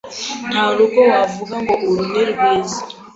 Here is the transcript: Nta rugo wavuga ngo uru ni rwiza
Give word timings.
Nta 0.49 0.63
rugo 0.77 0.99
wavuga 1.13 1.55
ngo 1.63 1.73
uru 1.89 2.03
ni 2.11 2.23
rwiza 2.29 2.79